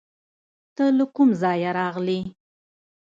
ته 0.75 0.85
له 0.97 1.05
کوم 1.15 1.29
ځایه 1.41 1.71
راغلې؟ 1.79 2.19